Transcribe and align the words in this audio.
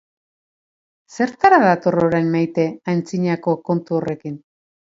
Zertara 1.17 1.59
dator 1.65 1.99
orain 2.05 2.33
Maite 2.37 2.67
antzinako 2.95 3.57
kontu 3.69 3.99
horrekin? 4.01 4.43